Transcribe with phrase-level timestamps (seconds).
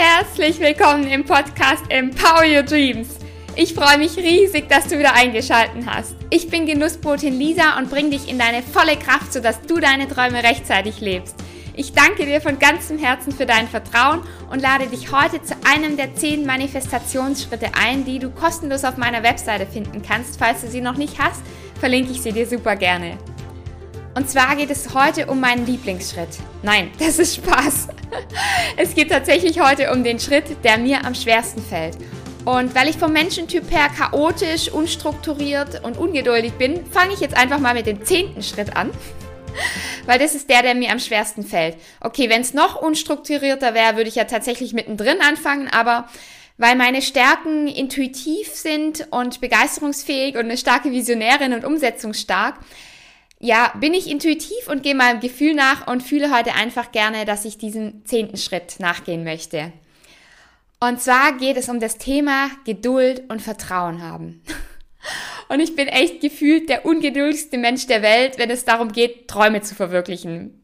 [0.00, 3.16] Herzlich willkommen im Podcast Empower Your Dreams.
[3.56, 6.14] Ich freue mich riesig, dass du wieder eingeschaltet hast.
[6.30, 10.44] Ich bin Genussbotin Lisa und bringe dich in deine volle Kraft, sodass du deine Träume
[10.44, 11.34] rechtzeitig lebst.
[11.74, 14.20] Ich danke dir von ganzem Herzen für dein Vertrauen
[14.52, 19.24] und lade dich heute zu einem der zehn Manifestationsschritte ein, die du kostenlos auf meiner
[19.24, 20.38] Webseite finden kannst.
[20.38, 21.42] Falls du sie noch nicht hast,
[21.80, 23.18] verlinke ich sie dir super gerne.
[24.14, 26.38] Und zwar geht es heute um meinen Lieblingsschritt.
[26.62, 27.88] Nein, das ist Spaß.
[28.76, 31.96] Es geht tatsächlich heute um den Schritt, der mir am schwersten fällt.
[32.44, 37.58] Und weil ich vom Menschentyp her chaotisch, unstrukturiert und ungeduldig bin, fange ich jetzt einfach
[37.58, 38.90] mal mit dem zehnten Schritt an.
[40.06, 41.76] Weil das ist der, der mir am schwersten fällt.
[42.00, 46.08] Okay, wenn es noch unstrukturierter wäre, würde ich ja tatsächlich mittendrin anfangen, aber
[46.56, 52.56] weil meine Stärken intuitiv sind und begeisterungsfähig und eine starke Visionärin und umsetzungsstark,
[53.40, 57.44] ja, bin ich intuitiv und gehe meinem Gefühl nach und fühle heute einfach gerne, dass
[57.44, 59.72] ich diesen zehnten Schritt nachgehen möchte.
[60.80, 64.42] Und zwar geht es um das Thema Geduld und Vertrauen haben.
[65.48, 69.62] Und ich bin echt gefühlt der ungeduldigste Mensch der Welt, wenn es darum geht, Träume
[69.62, 70.62] zu verwirklichen.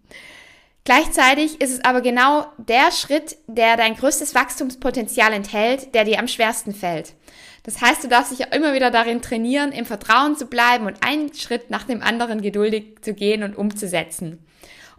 [0.85, 6.29] Gleichzeitig ist es aber genau der Schritt, der dein größtes Wachstumspotenzial enthält, der dir am
[6.29, 7.15] schwersten fällt.
[7.65, 11.03] Das heißt, du darfst dich auch immer wieder darin trainieren, im Vertrauen zu bleiben und
[11.03, 14.47] einen Schritt nach dem anderen geduldig zu gehen und umzusetzen.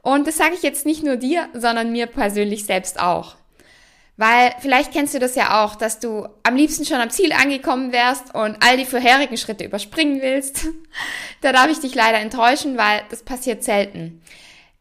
[0.02, 3.36] Und das sage ich jetzt nicht nur dir, sondern mir persönlich selbst auch.
[4.18, 7.92] Weil vielleicht kennst du das ja auch, dass du am liebsten schon am Ziel angekommen
[7.92, 10.68] wärst und all die vorherigen Schritte überspringen willst.
[11.42, 14.22] da darf ich dich leider enttäuschen, weil das passiert selten.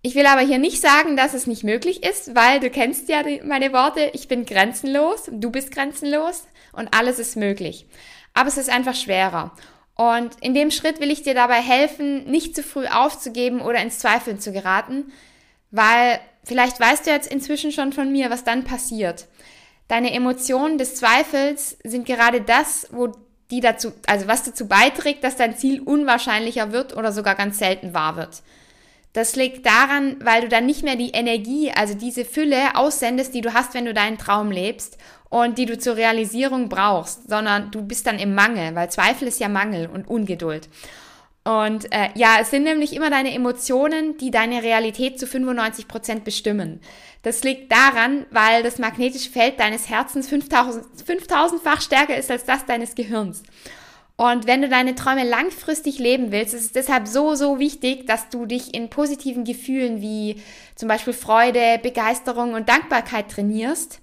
[0.03, 3.23] Ich will aber hier nicht sagen, dass es nicht möglich ist, weil du kennst ja
[3.43, 6.45] meine Worte, ich bin grenzenlos, du bist grenzenlos
[6.77, 7.87] und alles ist möglich.
[8.35, 9.53] Aber es ist einfach schwerer.
[9.97, 14.01] Und in dem Schritt will ich dir dabei helfen, nicht zu früh aufzugeben oder ins
[14.01, 15.13] Zweifeln zu geraten,
[15.71, 19.27] weil vielleicht weißt du jetzt inzwischen schon von mir, was dann passiert.
[19.87, 23.13] Deine Emotionen des Zweifels sind gerade das, wo
[23.51, 27.95] die dazu, also was dazu beiträgt, dass dein Ziel unwahrscheinlicher wird oder sogar ganz selten
[27.95, 28.43] wahr wird.
[29.13, 33.43] Das liegt daran, weil du dann nicht mehr die Energie, also diese Fülle aussendest, die
[33.43, 34.99] du hast, wenn du deinen Traum lebst
[35.35, 39.41] und die du zur Realisierung brauchst, sondern du bist dann im Mangel, weil Zweifel ist
[39.41, 40.69] ja Mangel und Ungeduld.
[41.43, 46.23] Und äh, ja, es sind nämlich immer deine Emotionen, die deine Realität zu 95 Prozent
[46.23, 46.81] bestimmen.
[47.23, 52.65] Das liegt daran, weil das magnetische Feld deines Herzens 5000, 5000-fach stärker ist als das
[52.65, 53.43] deines Gehirns.
[54.17, 58.29] Und wenn du deine Träume langfristig leben willst, ist es deshalb so, so wichtig, dass
[58.29, 60.41] du dich in positiven Gefühlen wie
[60.77, 64.01] zum Beispiel Freude, Begeisterung und Dankbarkeit trainierst,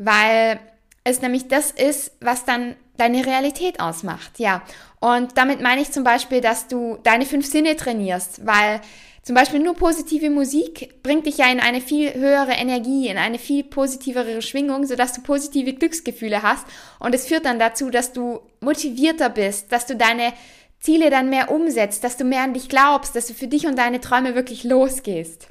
[0.00, 0.58] weil
[1.04, 4.38] es nämlich das ist, was dann deine Realität ausmacht.
[4.38, 4.62] Ja,
[4.98, 8.80] und damit meine ich zum Beispiel, dass du deine fünf Sinne trainierst, weil
[9.22, 13.38] zum Beispiel nur positive Musik bringt dich ja in eine viel höhere Energie, in eine
[13.38, 16.66] viel positivere Schwingung, sodass du positive Glücksgefühle hast.
[16.98, 20.32] Und es führt dann dazu, dass du motivierter bist, dass du deine
[20.80, 23.78] Ziele dann mehr umsetzt, dass du mehr an dich glaubst, dass du für dich und
[23.78, 25.48] deine Träume wirklich losgehst.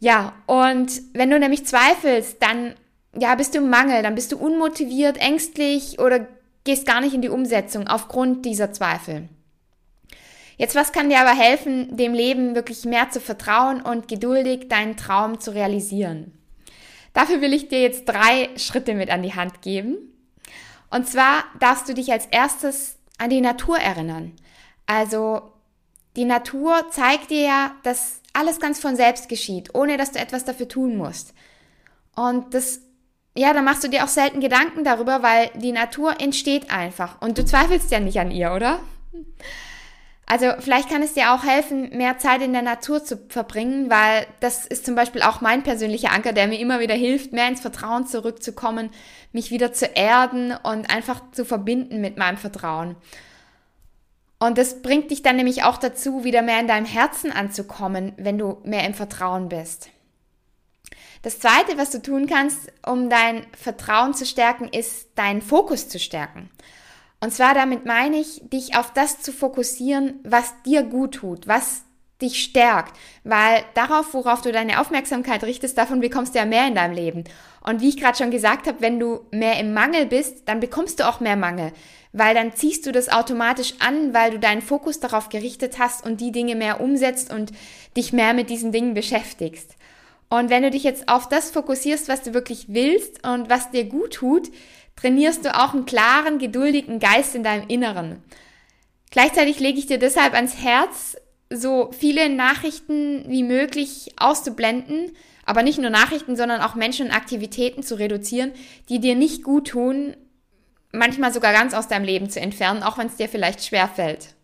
[0.00, 2.74] Ja, und wenn du nämlich zweifelst, dann
[3.18, 6.26] ja, bist du im Mangel, dann bist du unmotiviert, ängstlich oder
[6.64, 9.28] gehst gar nicht in die Umsetzung aufgrund dieser Zweifel.
[10.58, 14.96] Jetzt, was kann dir aber helfen, dem Leben wirklich mehr zu vertrauen und geduldig deinen
[14.96, 16.32] Traum zu realisieren?
[17.12, 19.96] Dafür will ich dir jetzt drei Schritte mit an die Hand geben.
[20.90, 24.32] Und zwar darfst du dich als erstes an die Natur erinnern.
[24.86, 25.42] Also
[26.16, 30.44] die Natur zeigt dir ja, dass alles ganz von selbst geschieht, ohne dass du etwas
[30.44, 31.34] dafür tun musst.
[32.14, 32.80] Und das,
[33.36, 37.20] ja, da machst du dir auch selten Gedanken darüber, weil die Natur entsteht einfach.
[37.20, 38.80] Und du zweifelst ja nicht an ihr, oder?
[40.28, 44.26] Also vielleicht kann es dir auch helfen, mehr Zeit in der Natur zu verbringen, weil
[44.40, 47.60] das ist zum Beispiel auch mein persönlicher Anker, der mir immer wieder hilft, mehr ins
[47.60, 48.90] Vertrauen zurückzukommen,
[49.32, 52.96] mich wieder zu erden und einfach zu verbinden mit meinem Vertrauen.
[54.38, 58.36] Und das bringt dich dann nämlich auch dazu, wieder mehr in deinem Herzen anzukommen, wenn
[58.36, 59.90] du mehr im Vertrauen bist.
[61.26, 65.98] Das Zweite, was du tun kannst, um dein Vertrauen zu stärken, ist deinen Fokus zu
[65.98, 66.50] stärken.
[67.18, 71.82] Und zwar damit meine ich, dich auf das zu fokussieren, was dir gut tut, was
[72.22, 76.76] dich stärkt, weil darauf, worauf du deine Aufmerksamkeit richtest, davon bekommst du ja mehr in
[76.76, 77.24] deinem Leben.
[77.60, 81.00] Und wie ich gerade schon gesagt habe, wenn du mehr im Mangel bist, dann bekommst
[81.00, 81.72] du auch mehr Mangel,
[82.12, 86.20] weil dann ziehst du das automatisch an, weil du deinen Fokus darauf gerichtet hast und
[86.20, 87.50] die Dinge mehr umsetzt und
[87.96, 89.76] dich mehr mit diesen Dingen beschäftigst.
[90.28, 93.84] Und wenn du dich jetzt auf das fokussierst, was du wirklich willst und was dir
[93.84, 94.50] gut tut,
[94.96, 98.22] trainierst du auch einen klaren, geduldigen Geist in deinem Inneren.
[99.10, 101.16] Gleichzeitig lege ich dir deshalb ans Herz,
[101.48, 105.12] so viele Nachrichten wie möglich auszublenden,
[105.48, 108.52] Aber nicht nur Nachrichten, sondern auch Menschen und Aktivitäten zu reduzieren,
[108.88, 110.16] die dir nicht gut tun,
[110.92, 114.34] manchmal sogar ganz aus deinem Leben zu entfernen, auch wenn es dir vielleicht schwer fällt.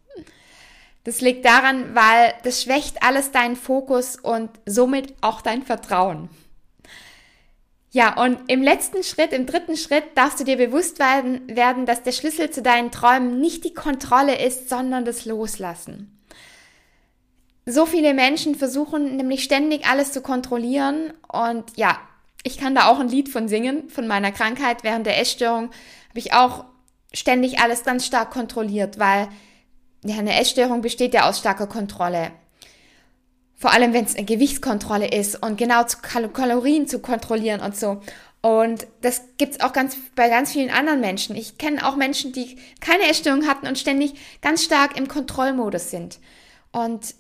[1.05, 6.29] Das liegt daran, weil das schwächt alles deinen Fokus und somit auch dein Vertrauen.
[7.91, 12.13] Ja, und im letzten Schritt, im dritten Schritt, darfst du dir bewusst werden, dass der
[12.13, 16.19] Schlüssel zu deinen Träumen nicht die Kontrolle ist, sondern das Loslassen.
[17.67, 21.99] So viele Menschen versuchen nämlich ständig alles zu kontrollieren und ja,
[22.45, 24.83] ich kann da auch ein Lied von singen, von meiner Krankheit.
[24.83, 25.71] Während der Essstörung
[26.09, 26.65] habe ich auch
[27.13, 29.29] ständig alles ganz stark kontrolliert, weil
[30.05, 32.33] ja, eine Essstörung besteht ja aus starker Kontrolle.
[33.57, 37.77] Vor allem, wenn es eine Gewichtskontrolle ist und genau zu Kal Kalorien zu kontrollieren und
[37.77, 38.01] so.
[38.41, 41.37] Und das gibt's auch ganz bei ganz vielen anderen Menschen.
[41.37, 46.19] Ich kenne auch Menschen, die keine Essstörung hatten und ständig ganz stark im Kontrollmodus sind.
[46.73, 47.15] Und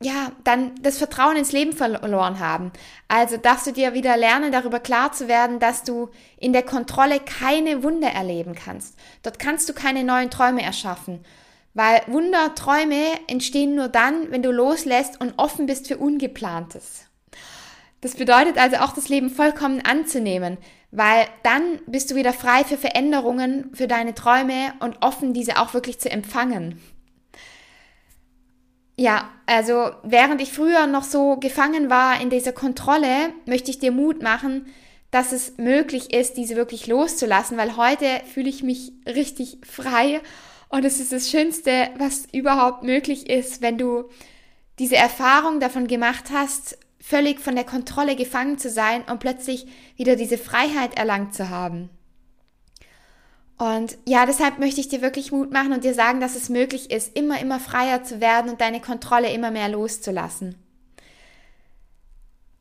[0.00, 2.72] ja, dann das Vertrauen ins Leben verloren haben.
[3.08, 7.20] Also darfst du dir wieder lernen, darüber klar zu werden, dass du in der Kontrolle
[7.20, 8.96] keine Wunder erleben kannst.
[9.22, 11.24] Dort kannst du keine neuen Träume erschaffen.
[11.78, 17.04] Weil Wunderträume entstehen nur dann, wenn du loslässt und offen bist für Ungeplantes.
[18.00, 20.58] Das bedeutet also auch das Leben vollkommen anzunehmen,
[20.90, 25.72] weil dann bist du wieder frei für Veränderungen, für deine Träume und offen, diese auch
[25.72, 26.80] wirklich zu empfangen.
[28.96, 33.92] Ja, also während ich früher noch so gefangen war in dieser Kontrolle, möchte ich dir
[33.92, 34.66] Mut machen,
[35.12, 40.20] dass es möglich ist, diese wirklich loszulassen, weil heute fühle ich mich richtig frei
[40.68, 44.04] und es ist das Schönste, was überhaupt möglich ist, wenn du
[44.78, 49.66] diese Erfahrung davon gemacht hast, völlig von der Kontrolle gefangen zu sein und plötzlich
[49.96, 51.88] wieder diese Freiheit erlangt zu haben.
[53.56, 56.90] Und ja, deshalb möchte ich dir wirklich Mut machen und dir sagen, dass es möglich
[56.92, 60.54] ist, immer, immer freier zu werden und deine Kontrolle immer mehr loszulassen.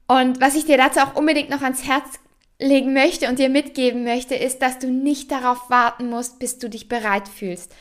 [0.08, 2.20] Und was ich dir dazu auch unbedingt noch ans Herz
[2.60, 6.70] legen möchte und dir mitgeben möchte, ist, dass du nicht darauf warten musst, bis du
[6.70, 7.72] dich bereit fühlst.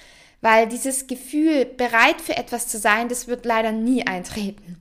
[0.47, 4.81] Weil dieses Gefühl, bereit für etwas zu sein, das wird leider nie eintreten.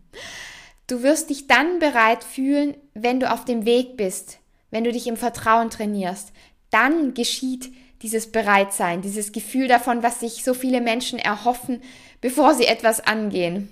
[0.86, 4.38] Du wirst dich dann bereit fühlen, wenn du auf dem Weg bist,
[4.70, 6.34] wenn du dich im Vertrauen trainierst.
[6.70, 7.74] Dann geschieht
[8.04, 11.82] dieses Bereitsein, dieses Gefühl davon, was sich so viele Menschen erhoffen,
[12.22, 13.68] bevor sie etwas angehen.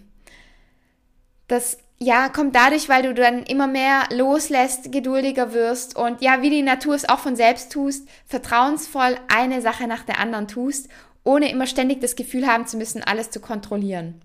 [1.47, 6.49] Das ja, kommt dadurch, weil du dann immer mehr loslässt, geduldiger wirst und ja, wie
[6.49, 10.89] die Natur es auch von selbst tust, vertrauensvoll eine Sache nach der anderen tust
[11.23, 14.21] ohne immer ständig das Gefühl haben zu müssen, alles zu kontrollieren.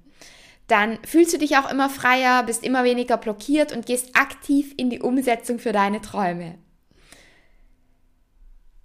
[0.66, 4.90] Dann fühlst du dich auch immer freier, bist immer weniger blockiert und gehst aktiv in
[4.90, 6.56] die Umsetzung für deine Träume.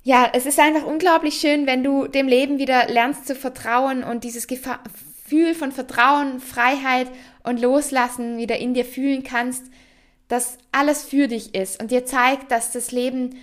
[0.01, 4.24] Ja, es ist einfach unglaublich schön, wenn du dem Leben wieder lernst zu vertrauen und
[4.24, 7.07] dieses Gefühl von Vertrauen, Freiheit
[7.44, 9.63] und Loslassen wieder in dir fühlen kannst,
[10.27, 13.38] dass alles für dich ist und dir zeigt, dass das Leben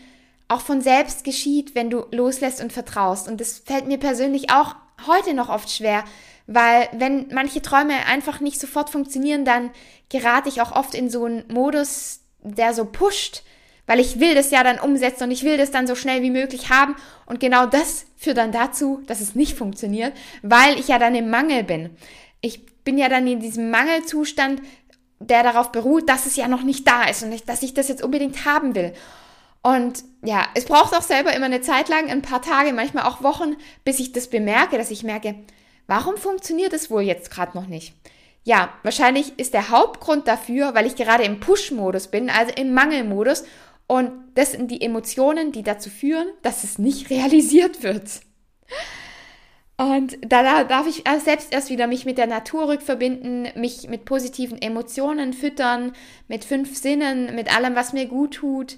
[0.50, 3.28] auch von selbst geschieht, wenn du loslässt und vertraust.
[3.28, 4.74] Und das fällt mir persönlich auch
[5.06, 6.04] heute noch oft schwer,
[6.46, 9.70] weil wenn manche Träume einfach nicht sofort funktionieren, dann
[10.08, 13.44] gerate ich auch oft in so einen Modus, der so pusht,
[13.86, 16.30] weil ich will das ja dann umsetzen und ich will das dann so schnell wie
[16.30, 16.96] möglich haben.
[17.26, 20.12] Und genau das führt dann dazu, dass es nicht funktioniert,
[20.42, 21.90] weil ich ja dann im Mangel bin.
[22.40, 24.60] Ich bin ja dann in diesem Mangelzustand,
[25.20, 28.02] der darauf beruht, dass es ja noch nicht da ist und dass ich das jetzt
[28.02, 28.94] unbedingt haben will.
[29.62, 33.22] Und ja, es braucht auch selber immer eine Zeit lang, ein paar Tage, manchmal auch
[33.22, 35.34] Wochen, bis ich das bemerke, dass ich merke,
[35.86, 37.94] warum funktioniert es wohl jetzt gerade noch nicht?
[38.42, 43.44] Ja, wahrscheinlich ist der Hauptgrund dafür, weil ich gerade im Push-Modus bin, also im Mangelmodus.
[43.86, 48.20] Und das sind die Emotionen, die dazu führen, dass es nicht realisiert wird.
[49.76, 54.60] Und da darf ich selbst erst wieder mich mit der Natur rückverbinden, mich mit positiven
[54.60, 55.92] Emotionen füttern,
[56.28, 58.76] mit fünf Sinnen, mit allem, was mir gut tut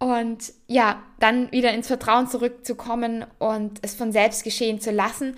[0.00, 5.36] und ja, dann wieder ins Vertrauen zurückzukommen und es von selbst geschehen zu lassen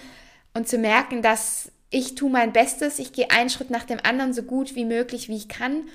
[0.55, 4.33] und zu merken, dass ich tue mein Bestes, ich gehe einen Schritt nach dem anderen
[4.33, 5.89] so gut wie möglich, wie ich kann.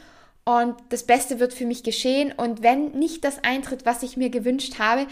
[0.45, 2.31] Und das Beste wird für mich geschehen.
[2.31, 5.07] Und wenn nicht das eintritt, was ich mir gewünscht habe,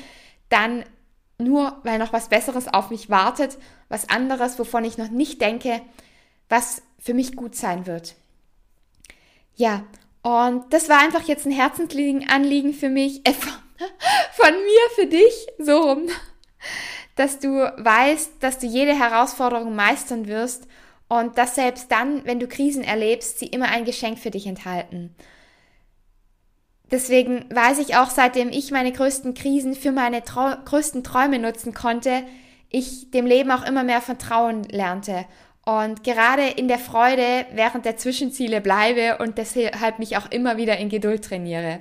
[0.50, 0.84] dann
[1.38, 3.58] nur, weil noch was Besseres auf mich wartet,
[3.90, 5.82] was anderes, wovon ich noch nicht denke,
[6.50, 7.88] was für mich gut sein
[9.56, 9.86] Ja,
[10.26, 15.78] und das war einfach jetzt ein Herzensanliegen für mich, äh, von mir für dich, so
[15.78, 16.08] rum,
[17.16, 20.68] dass du weißt, dass du jede Herausforderung meistern wirst
[21.10, 25.14] und dass selbst dann, wenn du Krisen erlebst, sie immer ein Geschenk für dich enthalten.
[26.90, 32.24] Deswegen weiß ich auch, seitdem ich meine größten Krisen für meine größten Träume nutzen konnte,
[32.72, 35.28] ich dem Leben auch immer mehr Vertrauen lernte
[35.66, 40.78] und gerade in der Freude während der Zwischenziele bleibe und deshalb mich auch immer wieder
[40.78, 41.80] in Geduld trainiere.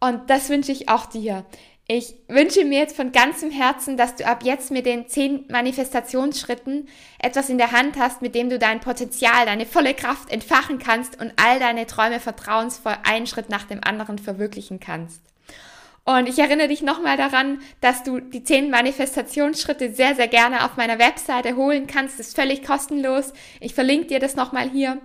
[0.00, 1.44] Und das wünsche ich auch dir.
[1.86, 6.88] Ich wünsche mir jetzt von ganzem Herzen, dass du ab jetzt mit den zehn Manifestationsschritten
[7.18, 11.20] etwas in der Hand hast, mit dem du dein Potenzial, deine volle Kraft entfachen kannst
[11.20, 15.31] und all deine Träume vertrauensvoll einen Schritt nach dem anderen verwirklichen kannst.
[16.04, 20.76] Und ich erinnere dich nochmal daran, dass du die zehn Manifestationsschritte sehr, sehr gerne auf
[20.76, 22.18] meiner Webseite holen kannst.
[22.18, 23.32] Das ist völlig kostenlos.
[23.60, 24.98] Ich verlinke dir das nochmal hier.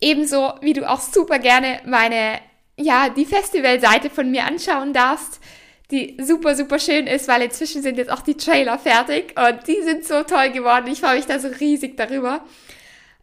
[0.00, 2.40] Ebenso wie du auch super gerne meine,
[2.78, 5.40] ja, die Festivalseite von mir anschauen darfst
[5.90, 9.82] die super, super schön ist, weil inzwischen sind jetzt auch die Trailer fertig und die
[9.82, 10.86] sind so toll geworden.
[10.88, 12.44] Ich freue mich da so riesig darüber.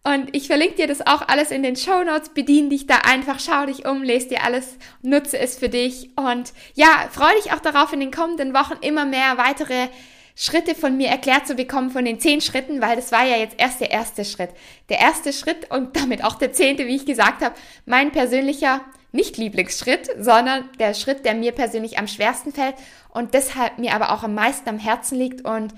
[0.03, 2.29] Und ich verlinke dir das auch alles in den Show Notes.
[2.29, 6.09] Bedien dich da einfach, schau dich um, lese dir alles, nutze es für dich.
[6.15, 9.89] Und ja, freue dich auch darauf, in den kommenden Wochen immer mehr weitere
[10.35, 13.59] Schritte von mir erklärt zu bekommen von den zehn Schritten, weil das war ja jetzt
[13.59, 14.49] erst der erste Schritt.
[14.89, 17.55] Der erste Schritt und damit auch der zehnte, wie ich gesagt habe,
[17.85, 18.81] mein persönlicher
[19.11, 22.75] nicht Lieblingsschritt, sondern der Schritt, der mir persönlich am schwersten fällt
[23.09, 25.73] und deshalb mir aber auch am meisten am Herzen liegt und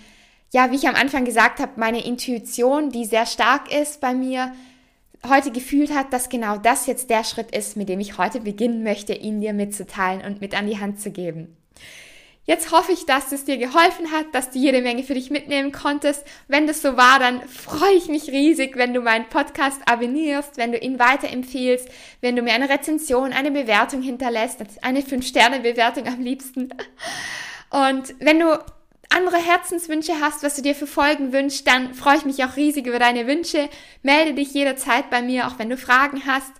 [0.53, 4.53] ja, wie ich am Anfang gesagt habe, meine Intuition, die sehr stark ist bei mir,
[5.27, 8.83] heute gefühlt hat, dass genau das jetzt der Schritt ist, mit dem ich heute beginnen
[8.83, 11.57] möchte, ihn dir mitzuteilen und mit an die Hand zu geben.
[12.45, 15.72] Jetzt hoffe ich, dass es dir geholfen hat, dass du jede Menge für dich mitnehmen
[15.72, 16.24] konntest.
[16.48, 20.74] Wenn das so war, dann freue ich mich riesig, wenn du meinen Podcast abonnierst, wenn
[20.74, 21.88] du ihn weiterempfehlst,
[22.22, 26.69] wenn du mir eine Rezension, eine Bewertung hinterlässt, eine 5-Sterne-Bewertung am liebsten.
[27.69, 28.60] Und wenn du
[29.10, 32.88] andere Herzenswünsche hast, was du dir für Folgen wünschst, dann freue ich mich auch riesig
[32.88, 33.69] über deine Wünsche.
[34.01, 36.51] Melde dich jederzeit bei mir, auch wenn du Fragen hast.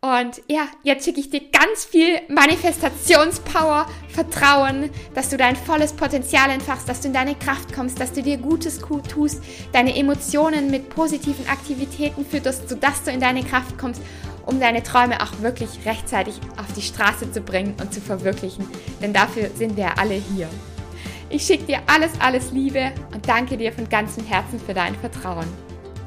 [0.00, 6.50] Und ja, jetzt schicke ich dir ganz viel Manifestationspower, Vertrauen, dass du dein volles Potenzial
[6.50, 10.88] entfachst, dass du in deine Kraft kommst, dass du dir Gutes tust, deine Emotionen mit
[10.88, 14.00] positiven Aktivitäten fütterst, sodass du in deine Kraft kommst,
[14.46, 18.68] um deine Träume auch wirklich rechtzeitig auf die Straße zu bringen und zu verwirklichen.
[19.02, 20.48] Denn dafür sind wir alle hier.
[21.30, 25.46] Ich schicke dir alles, alles Liebe und danke dir von ganzem Herzen für dein Vertrauen.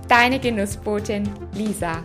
[0.07, 2.01] Deine Genussbotin Lisa.